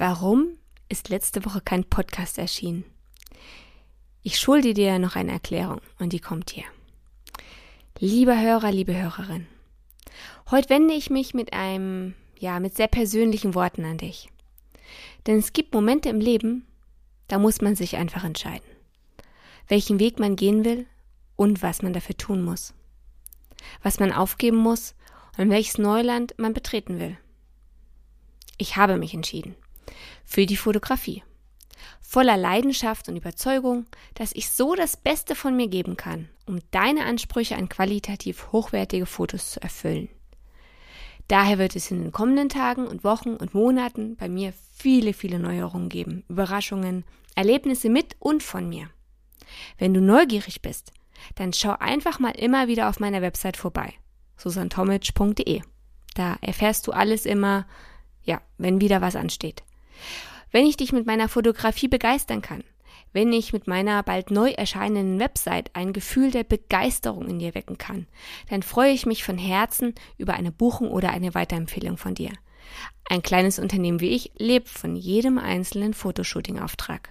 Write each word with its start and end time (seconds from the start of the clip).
Warum 0.00 0.56
ist 0.88 1.08
letzte 1.08 1.44
Woche 1.44 1.60
kein 1.60 1.82
Podcast 1.82 2.38
erschienen? 2.38 2.84
Ich 4.22 4.38
schulde 4.38 4.72
dir 4.72 5.00
noch 5.00 5.16
eine 5.16 5.32
Erklärung 5.32 5.80
und 5.98 6.12
die 6.12 6.20
kommt 6.20 6.50
hier. 6.50 6.66
Lieber 7.98 8.40
Hörer, 8.40 8.70
liebe 8.70 8.94
Hörerin, 8.94 9.48
heute 10.52 10.70
wende 10.70 10.94
ich 10.94 11.10
mich 11.10 11.34
mit 11.34 11.52
einem, 11.52 12.14
ja, 12.38 12.60
mit 12.60 12.76
sehr 12.76 12.86
persönlichen 12.86 13.56
Worten 13.56 13.84
an 13.84 13.98
dich. 13.98 14.30
Denn 15.26 15.36
es 15.36 15.52
gibt 15.52 15.74
Momente 15.74 16.10
im 16.10 16.20
Leben, 16.20 16.64
da 17.26 17.40
muss 17.40 17.60
man 17.60 17.74
sich 17.74 17.96
einfach 17.96 18.22
entscheiden, 18.22 18.70
welchen 19.66 19.98
Weg 19.98 20.20
man 20.20 20.36
gehen 20.36 20.64
will 20.64 20.86
und 21.34 21.60
was 21.60 21.82
man 21.82 21.92
dafür 21.92 22.16
tun 22.16 22.44
muss, 22.44 22.72
was 23.82 23.98
man 23.98 24.12
aufgeben 24.12 24.58
muss 24.58 24.94
und 25.38 25.50
welches 25.50 25.76
Neuland 25.76 26.36
man 26.38 26.54
betreten 26.54 27.00
will. 27.00 27.18
Ich 28.58 28.76
habe 28.76 28.96
mich 28.96 29.12
entschieden 29.12 29.56
für 30.24 30.46
die 30.46 30.56
Fotografie. 30.56 31.22
Voller 32.00 32.36
Leidenschaft 32.36 33.08
und 33.08 33.16
Überzeugung, 33.16 33.86
dass 34.14 34.32
ich 34.32 34.50
so 34.50 34.74
das 34.74 34.96
Beste 34.96 35.34
von 35.34 35.56
mir 35.56 35.68
geben 35.68 35.96
kann, 35.96 36.28
um 36.46 36.60
deine 36.70 37.04
Ansprüche 37.04 37.56
an 37.56 37.68
qualitativ 37.68 38.50
hochwertige 38.52 39.06
Fotos 39.06 39.52
zu 39.52 39.62
erfüllen. 39.62 40.08
Daher 41.28 41.58
wird 41.58 41.76
es 41.76 41.90
in 41.90 42.02
den 42.02 42.12
kommenden 42.12 42.48
Tagen 42.48 42.86
und 42.86 43.04
Wochen 43.04 43.36
und 43.36 43.52
Monaten 43.52 44.16
bei 44.16 44.28
mir 44.30 44.54
viele, 44.74 45.12
viele 45.12 45.38
Neuerungen 45.38 45.90
geben, 45.90 46.24
Überraschungen, 46.28 47.04
Erlebnisse 47.34 47.90
mit 47.90 48.16
und 48.18 48.42
von 48.42 48.68
mir. 48.68 48.88
Wenn 49.76 49.92
du 49.92 50.00
neugierig 50.00 50.62
bist, 50.62 50.92
dann 51.34 51.52
schau 51.52 51.74
einfach 51.78 52.18
mal 52.18 52.30
immer 52.30 52.68
wieder 52.68 52.88
auf 52.88 53.00
meiner 53.00 53.20
Website 53.20 53.56
vorbei, 53.56 53.92
susantomic.de. 54.38 55.60
Da 56.14 56.36
erfährst 56.40 56.86
du 56.86 56.92
alles 56.92 57.26
immer, 57.26 57.66
ja, 58.22 58.40
wenn 58.56 58.80
wieder 58.80 59.00
was 59.00 59.14
ansteht. 59.14 59.62
Wenn 60.50 60.66
ich 60.66 60.76
dich 60.76 60.92
mit 60.92 61.06
meiner 61.06 61.28
Fotografie 61.28 61.88
begeistern 61.88 62.42
kann, 62.42 62.64
wenn 63.12 63.32
ich 63.32 63.52
mit 63.52 63.66
meiner 63.66 64.02
bald 64.02 64.30
neu 64.30 64.50
erscheinenden 64.50 65.18
Website 65.18 65.70
ein 65.74 65.92
Gefühl 65.92 66.30
der 66.30 66.44
Begeisterung 66.44 67.26
in 67.28 67.38
dir 67.38 67.54
wecken 67.54 67.78
kann, 67.78 68.06
dann 68.50 68.62
freue 68.62 68.92
ich 68.92 69.06
mich 69.06 69.24
von 69.24 69.38
Herzen 69.38 69.94
über 70.18 70.34
eine 70.34 70.52
Buchung 70.52 70.90
oder 70.90 71.10
eine 71.10 71.34
Weiterempfehlung 71.34 71.96
von 71.96 72.14
dir. 72.14 72.30
Ein 73.08 73.22
kleines 73.22 73.58
Unternehmen 73.58 74.00
wie 74.00 74.10
ich 74.10 74.32
lebt 74.36 74.68
von 74.68 74.94
jedem 74.94 75.38
einzelnen 75.38 75.94
Fotoshooting-Auftrag. 75.94 77.08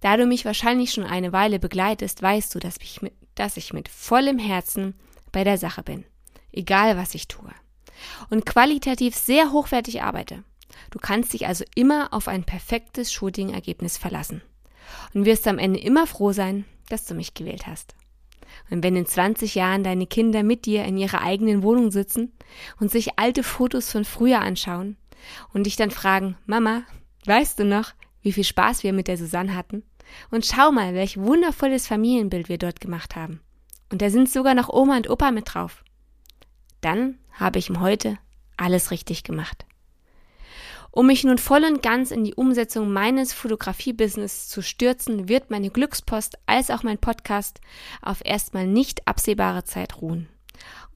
Da 0.00 0.16
du 0.16 0.26
mich 0.26 0.44
wahrscheinlich 0.44 0.92
schon 0.92 1.04
eine 1.04 1.32
Weile 1.32 1.58
begleitest, 1.58 2.22
weißt 2.22 2.54
du, 2.54 2.58
dass 2.60 2.76
ich, 2.80 3.02
mit, 3.02 3.12
dass 3.34 3.56
ich 3.56 3.72
mit 3.72 3.88
vollem 3.88 4.38
Herzen 4.38 4.94
bei 5.32 5.42
der 5.42 5.58
Sache 5.58 5.82
bin. 5.82 6.04
Egal 6.52 6.96
was 6.96 7.14
ich 7.14 7.26
tue. 7.26 7.50
Und 8.30 8.46
qualitativ 8.46 9.16
sehr 9.16 9.52
hochwertig 9.52 10.02
arbeite. 10.02 10.44
Du 10.90 10.98
kannst 10.98 11.32
dich 11.32 11.46
also 11.46 11.64
immer 11.74 12.12
auf 12.12 12.28
ein 12.28 12.44
perfektes 12.44 13.12
Shooting-Ergebnis 13.12 13.98
verlassen 13.98 14.42
und 15.14 15.24
wirst 15.24 15.46
am 15.48 15.58
Ende 15.58 15.80
immer 15.80 16.06
froh 16.06 16.32
sein, 16.32 16.64
dass 16.88 17.04
du 17.04 17.14
mich 17.14 17.34
gewählt 17.34 17.66
hast. 17.66 17.94
Und 18.70 18.82
wenn 18.82 18.96
in 18.96 19.06
20 19.06 19.54
Jahren 19.54 19.84
deine 19.84 20.06
Kinder 20.06 20.42
mit 20.42 20.66
dir 20.66 20.84
in 20.84 20.96
ihrer 20.96 21.22
eigenen 21.22 21.62
Wohnung 21.62 21.90
sitzen 21.90 22.32
und 22.80 22.90
sich 22.90 23.18
alte 23.18 23.42
Fotos 23.42 23.90
von 23.90 24.04
früher 24.04 24.40
anschauen 24.40 24.96
und 25.52 25.66
dich 25.66 25.76
dann 25.76 25.90
fragen, 25.90 26.36
Mama, 26.46 26.82
weißt 27.26 27.58
du 27.58 27.64
noch, 27.64 27.92
wie 28.22 28.32
viel 28.32 28.44
Spaß 28.44 28.82
wir 28.82 28.92
mit 28.92 29.08
der 29.08 29.18
Susanne 29.18 29.54
hatten? 29.54 29.82
Und 30.30 30.46
schau 30.46 30.70
mal, 30.70 30.94
welch 30.94 31.18
wundervolles 31.18 31.86
Familienbild 31.86 32.48
wir 32.48 32.58
dort 32.58 32.80
gemacht 32.80 33.16
haben. 33.16 33.40
Und 33.90 34.02
da 34.02 34.10
sind 34.10 34.30
sogar 34.30 34.54
noch 34.54 34.68
Oma 34.68 34.96
und 34.96 35.10
Opa 35.10 35.30
mit 35.30 35.54
drauf. 35.54 35.84
Dann 36.80 37.18
habe 37.32 37.58
ich 37.58 37.68
ihm 37.68 37.80
heute 37.80 38.18
alles 38.56 38.90
richtig 38.90 39.24
gemacht. 39.24 39.64
Um 40.96 41.08
mich 41.08 41.24
nun 41.24 41.36
voll 41.36 41.62
und 41.64 41.82
ganz 41.82 42.10
in 42.10 42.24
die 42.24 42.32
Umsetzung 42.32 42.90
meines 42.90 43.34
Fotografie-Business 43.34 44.48
zu 44.48 44.62
stürzen, 44.62 45.28
wird 45.28 45.50
meine 45.50 45.68
Glückspost 45.68 46.38
als 46.46 46.70
auch 46.70 46.84
mein 46.84 46.96
Podcast 46.96 47.60
auf 48.00 48.22
erstmal 48.24 48.66
nicht 48.66 49.06
absehbare 49.06 49.62
Zeit 49.64 50.00
ruhen 50.00 50.26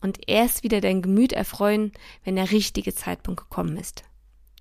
und 0.01 0.27
erst 0.27 0.63
wieder 0.63 0.81
dein 0.81 1.03
Gemüt 1.03 1.35
erfreuen, 1.35 1.93
wenn 2.25 2.37
der 2.37 2.51
richtige 2.51 2.95
Zeitpunkt 2.95 3.43
gekommen 3.43 3.77
ist. 3.77 4.05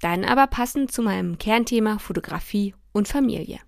Dann 0.01 0.25
aber 0.25 0.45
passend 0.47 0.91
zu 0.91 1.01
meinem 1.01 1.37
Kernthema 1.37 1.99
Fotografie 1.99 2.75
und 2.91 3.07
Familie. 3.07 3.61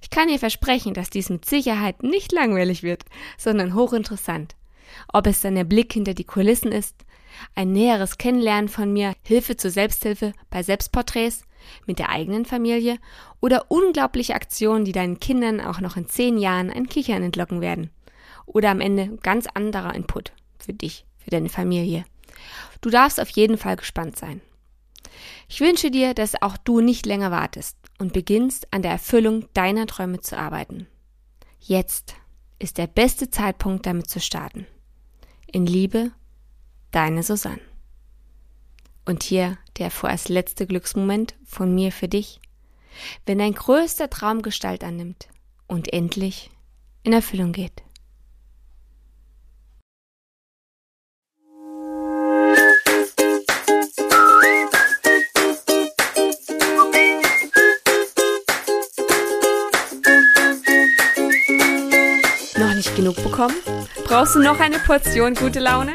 Ich 0.00 0.08
kann 0.08 0.28
dir 0.28 0.38
versprechen, 0.38 0.94
dass 0.94 1.10
dies 1.10 1.28
mit 1.28 1.44
Sicherheit 1.44 2.02
nicht 2.02 2.32
langweilig 2.32 2.82
wird, 2.82 3.04
sondern 3.36 3.74
hochinteressant. 3.74 4.56
Ob 5.12 5.26
es 5.26 5.42
dann 5.42 5.56
der 5.56 5.64
Blick 5.64 5.92
hinter 5.92 6.14
die 6.14 6.24
Kulissen 6.24 6.72
ist, 6.72 7.04
ein 7.54 7.72
näheres 7.72 8.18
Kennenlernen 8.18 8.68
von 8.68 8.92
mir, 8.92 9.14
Hilfe 9.22 9.56
zur 9.56 9.70
Selbsthilfe 9.70 10.32
bei 10.50 10.62
Selbstporträts 10.62 11.44
mit 11.86 11.98
der 11.98 12.08
eigenen 12.08 12.44
Familie 12.44 12.98
oder 13.40 13.70
unglaubliche 13.70 14.34
Aktionen, 14.34 14.84
die 14.84 14.92
deinen 14.92 15.20
Kindern 15.20 15.60
auch 15.60 15.80
noch 15.80 15.96
in 15.96 16.08
zehn 16.08 16.38
Jahren 16.38 16.70
ein 16.70 16.88
Kichern 16.88 17.22
entlocken 17.22 17.60
werden. 17.60 17.90
Oder 18.46 18.70
am 18.70 18.80
Ende 18.80 19.16
ganz 19.22 19.46
anderer 19.46 19.94
Input 19.94 20.32
für 20.58 20.72
dich, 20.72 21.04
für 21.18 21.30
deine 21.30 21.48
Familie. 21.48 22.04
Du 22.80 22.90
darfst 22.90 23.20
auf 23.20 23.28
jeden 23.30 23.58
Fall 23.58 23.76
gespannt 23.76 24.16
sein. 24.16 24.40
Ich 25.48 25.60
wünsche 25.60 25.90
dir, 25.90 26.14
dass 26.14 26.40
auch 26.40 26.56
du 26.56 26.80
nicht 26.80 27.06
länger 27.06 27.30
wartest 27.30 27.76
und 27.98 28.12
beginnst 28.12 28.72
an 28.72 28.82
der 28.82 28.92
Erfüllung 28.92 29.46
deiner 29.52 29.86
Träume 29.86 30.20
zu 30.20 30.38
arbeiten. 30.38 30.86
Jetzt 31.58 32.14
ist 32.58 32.78
der 32.78 32.86
beste 32.86 33.30
Zeitpunkt 33.30 33.86
damit 33.86 34.08
zu 34.08 34.20
starten. 34.20 34.66
In 35.46 35.66
Liebe 35.66 36.12
Deine 36.92 37.22
Susanne. 37.22 37.60
Und 39.04 39.22
hier 39.22 39.58
der 39.78 39.90
vorerst 39.90 40.28
letzte 40.28 40.66
Glücksmoment 40.66 41.34
von 41.44 41.74
mir 41.74 41.92
für 41.92 42.08
dich, 42.08 42.40
wenn 43.26 43.38
dein 43.38 43.54
größter 43.54 44.10
Traum 44.10 44.42
Gestalt 44.42 44.82
annimmt 44.82 45.28
und 45.68 45.92
endlich 45.92 46.50
in 47.04 47.12
Erfüllung 47.12 47.52
geht. 47.52 47.82
Noch 62.58 62.74
nicht 62.74 62.94
genug 62.96 63.16
bekommen? 63.22 63.54
Brauchst 64.04 64.34
du 64.34 64.40
noch 64.40 64.58
eine 64.58 64.80
Portion 64.80 65.34
gute 65.34 65.60
Laune? 65.60 65.94